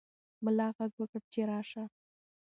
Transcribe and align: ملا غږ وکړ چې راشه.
ملا 0.43 0.67
غږ 0.77 0.91
وکړ 0.99 1.21
چې 1.33 1.41
راشه. 1.49 1.83